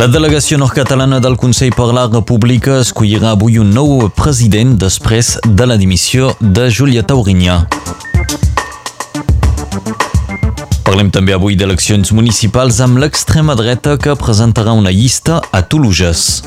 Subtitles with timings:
[0.00, 5.66] La delegació nord-catalana del Consell per la República escollirà avui un nou president després de
[5.68, 7.58] la dimissió de Júlia Taurinyà.
[10.86, 16.46] Parlem també avui d'eleccions municipals amb l'extrema dreta que presentarà una llista a Toluges.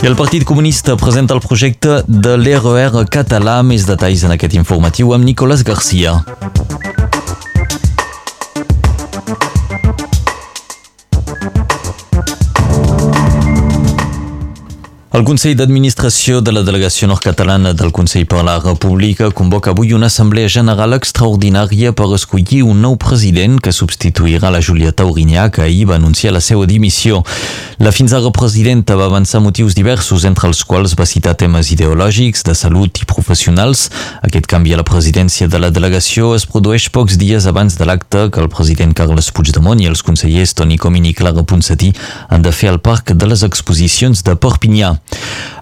[0.00, 3.60] I el Partit Comunista presenta el projecte de l'ERR català.
[3.60, 6.22] Més detalls en aquest informatiu amb Nicolás Garcia.
[15.12, 20.08] El Consell d'Administració de la Delegació Nord-Catalana del Consell per la República convoca avui una
[20.08, 25.84] assemblea general extraordinària per escollir un nou president que substituirà la Júlia Taurinyà, que ahir
[25.90, 27.20] va anunciar la seva dimissió.
[27.82, 32.44] La fins ara presidenta va avançar motius diversos, entre els quals va citar temes ideològics,
[32.46, 33.88] de salut i professionals.
[34.22, 38.28] Aquest canvi a la presidència de la delegació es produeix pocs dies abans de l'acte
[38.30, 41.90] que el president Carles Puigdemont i els consellers Toni Comín i Clara Ponsatí
[42.30, 44.92] han de fer al Parc de les Exposicions de Perpinyà.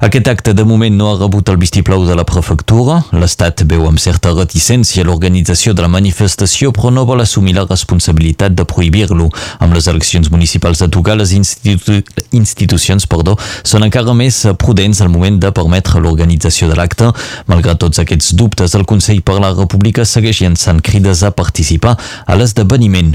[0.00, 3.02] Aquest acte de moment no ha rebut el vistiplau de la prefectura.
[3.12, 8.54] L'Estat veu amb certa reticència l'organització de la manifestació però no vol assumir la responsabilitat
[8.56, 9.28] de prohibir-lo.
[9.60, 11.98] Amb les eleccions municipals de tocar, les institu
[12.32, 17.10] institucions perdó, són encara més prudents al moment de permetre l'organització de l'acte.
[17.52, 22.38] Malgrat tots aquests dubtes, el Consell per la República segueix llançant crides a participar a
[22.40, 23.12] l'esdeveniment.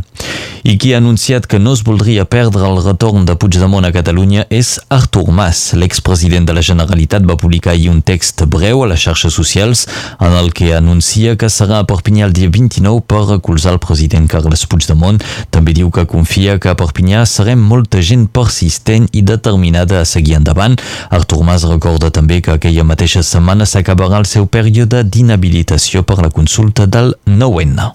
[0.66, 4.46] I qui ha anunciat que no es voldria perdre el retorn de Puigdemont a Catalunya
[4.54, 8.88] és Artur Mas, l'expresident president de la Generalitat va publicar ahir un text breu a
[8.88, 9.86] les xarxes socials
[10.20, 14.28] en el que anuncia que serà a Perpinyà el dia 29 per recolzar el president
[14.28, 15.22] Carles Puigdemont.
[15.52, 20.36] També diu que confia que a Perpinyà serem molta gent persistent i determinada a seguir
[20.40, 20.78] endavant.
[21.10, 26.32] Artur Mas recorda també que aquella mateixa setmana s'acabarà el seu període d'inhabilitació per la
[26.32, 27.92] consulta del 9N.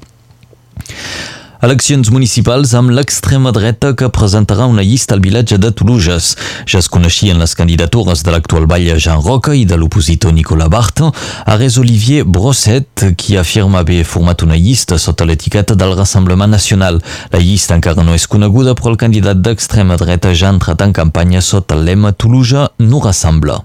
[1.61, 6.31] Eleccions municipals amb l'extrema dreta que presentarà una llista al vilatge de Toluges.
[6.65, 11.13] Ja es coneixien les candidatures de l'actual batlle Jean Roca i de l'opositor Nicolas Barthes.
[11.45, 17.03] Ara és Olivier Brosset qui afirma haver format una llista sota l'etiqueta del Rassemblement Nacional.
[17.29, 20.97] La llista encara no és coneguda però el candidat d'extrema dreta ja ha entrat en
[20.97, 23.61] campanya sota el lema Toluja no rassembla.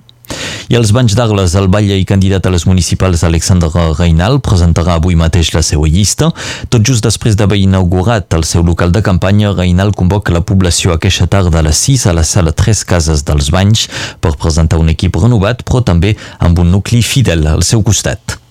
[0.65, 5.13] I als Banys d'Arles, el batlle i candidat a les municipals Alexandre Reinal presentarà avui
[5.19, 6.31] mateix la seva llista.
[6.73, 11.27] Tot just després d'haver inaugurat el seu local de campanya, Reinal convoca la població aquesta
[11.29, 13.85] tarda a les 6 a la sala Tres Cases dels Banys
[14.21, 18.44] per presentar un equip renovat, però també amb un nucli fidel al seu costat.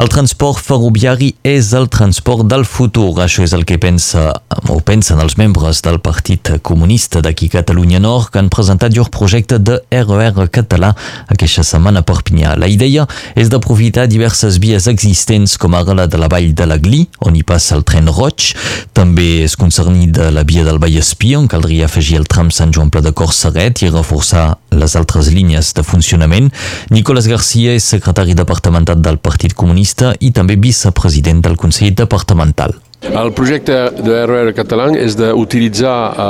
[0.00, 3.10] El transport ferroviari és el transport del futur.
[3.20, 4.30] Això és el que pensa,
[4.72, 9.58] o pensen els membres del Partit Comunista d'aquí Catalunya Nord que han presentat llur projecte
[9.60, 10.94] de RR català
[11.28, 12.54] aquesta setmana a Perpinyà.
[12.56, 13.04] La idea
[13.36, 17.36] és d'aprofitar diverses vies existents com ara la de la vall de la Gli, on
[17.36, 18.54] hi passa el tren roig.
[18.96, 22.88] També és concernit de la via del Vallespí, on caldria afegir el tram Sant Joan
[22.88, 26.48] Pla de Corsaret i reforçar les altres línies de funcionament.
[26.88, 32.89] Nicolás Garcia és secretari departamental del Partit Comunista socialista i també vicepresident del Consell Departamental.
[33.00, 33.72] El projecte
[34.04, 36.24] de RR català és d'utilitzar eh,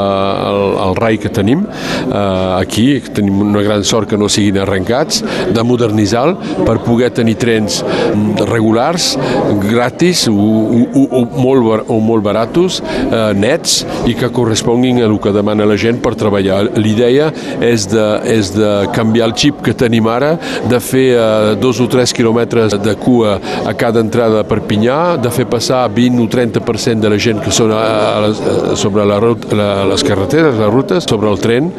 [0.46, 2.14] el, el RAI que tenim eh,
[2.60, 7.34] aquí, que tenim una gran sort que no siguin arrencats, de modernitzar per poder tenir
[7.42, 7.80] trens
[8.46, 9.16] regulars,
[9.64, 15.18] gratis o, o, o, molt, o molt baratos, eh, nets i que corresponguin a el
[15.18, 16.62] que demana la gent per treballar.
[16.78, 17.32] L'idea
[17.66, 20.36] és, de, és de canviar el xip que tenim ara,
[20.70, 25.30] de fer eh, dos o tres quilòmetres de cua a cada entrada per Perpinyà, de
[25.32, 27.80] fer passar 20 o 30 50% de la gent que són a,
[28.16, 29.18] a les, a, sobre la,
[29.56, 31.70] la, les carreteres, les rutes, sobre el tren,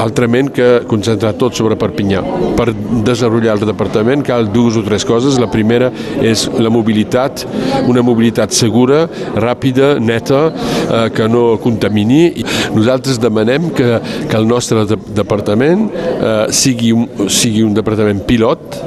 [0.00, 2.22] altrament que concentrar tot sobre Perpinyà.
[2.58, 2.68] Per
[3.06, 5.38] desenvolupar el departament cal dues o tres coses.
[5.40, 5.90] La primera
[6.24, 7.44] és la mobilitat,
[7.90, 9.04] una mobilitat segura,
[9.36, 12.44] ràpida, neta, eh, que no contamini.
[12.76, 13.92] Nosaltres demanem que,
[14.28, 18.80] que el nostre de, departament eh, sigui, un, sigui un departament pilot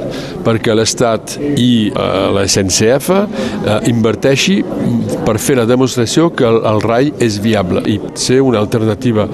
[0.44, 2.06] perquè l'Estat i eh,
[2.36, 4.60] la SNCF eh, inverteixi
[5.24, 9.28] per fer la demostració que el, el RAI és viable i ser una alternativa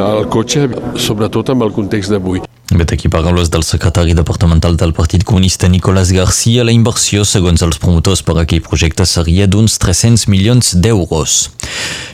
[0.00, 0.68] al cotxe,
[0.98, 2.42] sobretot amb el context d'avui.
[2.70, 6.62] Vet aquí paraules del secretari departamental del Partit Comunista Nicolás García.
[6.62, 11.50] La inversió, segons els promotors per aquell projecte, seria d'uns 300 milions d'euros.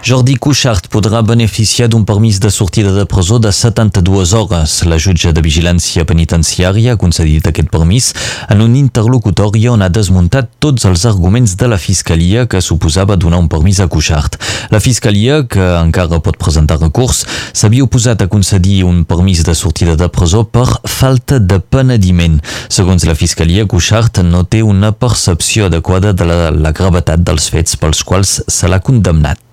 [0.06, 4.74] Jordi Cuixart podrà beneficiar d'un permís de sortida de presó de 72 hores.
[4.86, 8.12] La jutge de vigilància penitenciària ha concedit aquest permís
[8.48, 13.40] en un interlocutori on ha desmuntat tots els arguments de la Fiscalia que suposava donar
[13.42, 14.38] un permís a Cuixart.
[14.70, 19.96] La Fiscalia, que encara pot presentar recurs, s'havia oposat a concedir un permís de sortida
[19.96, 22.38] de presó per falta de penediment.
[22.68, 27.74] Segons la Fiscalia, Cuixart no té una percepció adequada de la, la gravetat dels fets
[27.80, 29.45] pels quals se l'ha condemnat.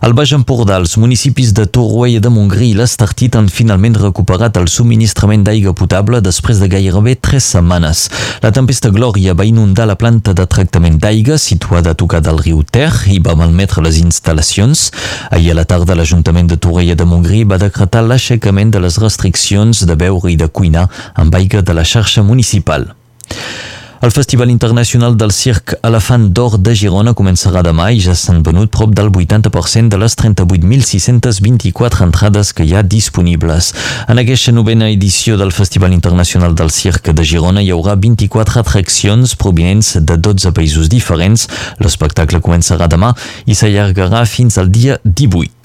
[0.00, 4.68] Al Baix Empordà, els municipis de Torroella de Montgrí i l'Estartit han finalment recuperat el
[4.70, 8.06] subministrament d'aigua potable després de gairebé tres setmanes.
[8.44, 12.62] La tempesta Glòria va inundar la planta de tractament d'aigua situada a tocar del riu
[12.62, 14.88] Ter i va malmetre les instal·lacions.
[15.30, 19.82] Ahir a la tarda, l'Ajuntament de Torroella de Montgrí va decretar l'aixecament de les restriccions
[19.84, 22.92] de beure i de cuinar amb aigua de la xarxa municipal.
[24.00, 28.70] El Festival Internacional del Circ Elefant d'Or de Girona començarà demà i ja s'han venut
[28.70, 33.72] prop del 80% de les 38.624 entrades que hi ha disponibles.
[34.06, 39.34] En aquesta novena edició del Festival Internacional del Circ de Girona hi haurà 24 atraccions
[39.34, 41.48] provinents de 12 països diferents.
[41.82, 43.16] L'espectacle començarà demà
[43.50, 45.57] i s'allargarà fins al dia 18.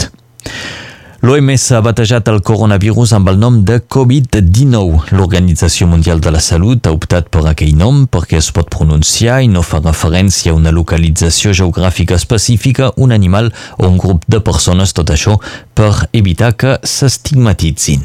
[1.23, 5.13] L'OMS ha batejat el coronavirus amb el nom de Covid-19.
[5.15, 9.47] L'Organització Mundial de la Salut ha optat per aquell nom perquè es pot pronunciar i
[9.47, 14.91] no fa referència a una localització geogràfica específica, un animal o un grup de persones,
[14.91, 15.37] tot això
[15.79, 18.03] per evitar que s'estigmatitzin.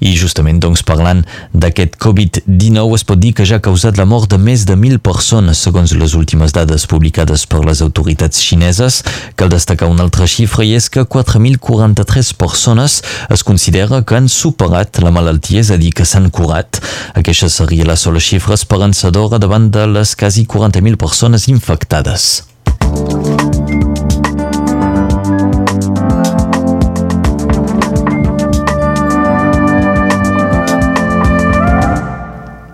[0.00, 1.22] I justament doncs parlant
[1.54, 5.00] d'aquest Covid-19 es pot dir que ja ha causat la mort de més de 1.000
[5.04, 9.02] persones segons les últimes dades publicades per les autoritats xineses.
[9.36, 13.00] Cal destacar una altra xifra i és que 4.043 persones
[13.32, 16.80] es considera que han superat la malaltia, és a dir, que s'han curat.
[17.14, 22.44] Aquesta seria la sola xifra esperançadora davant de les quasi 40.000 persones infectades.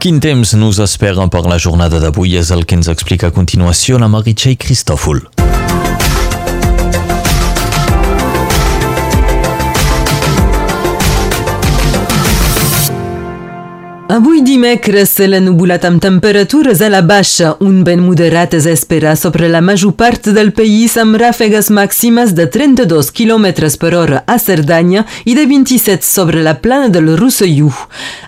[0.02, 4.02] Quin temps nos espera per la jornada d'avui és el que ens explica a continuació
[4.02, 5.22] la Meritxell Cristòfol.
[14.43, 19.94] Dimecres l'ennubulat amb temperatures a la baixa, un vent moderat es espera sobre la major
[19.97, 23.47] part del país amb ràfegues màximes de 32 km
[23.79, 27.71] per hora a Cerdanya i de 27 sobre la plana del Rosselló.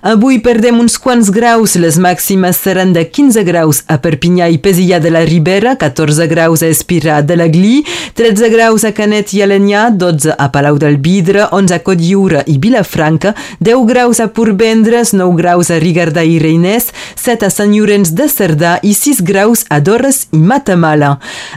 [0.03, 5.01] Avui perdem uns quants graus, les màximes seran de 15 graus a Perpinyà i Pesilla
[5.03, 7.83] de la Ribera, 14 graus a Espirà de la Gli,
[8.15, 12.59] 13 graus a Canet i Alenyà, 12 a Palau del Vidre, 11 a Cotlliure i
[12.59, 17.73] Vilafranca, 10 graus a Porvendres, 9 graus a a Rigardà i Reinès, 7 a Sant
[17.73, 21.15] Llorenç de Cerdà i 6 graus a Dorres i Matamala.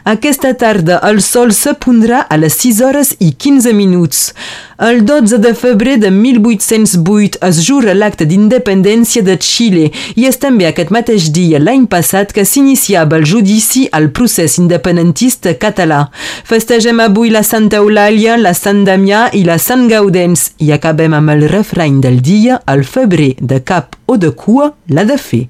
[0.08, 4.32] Aquesta tarda el sol se pondrà a les 6 hores i 15 minuts.
[4.80, 10.68] El 12 de febrer de 1808 es jura l'acte d'independència de Xile i és també
[10.70, 16.04] aquest mateix dia l'any passat que s'iniciava el judici al procés independentista català.
[16.46, 21.34] Festegem avui la Santa Eulàlia, la Sant Damià i la Sant Gaudens i acabem amb
[21.34, 25.48] el refrany del dia al febrer de cap o de cua l'ha de fer.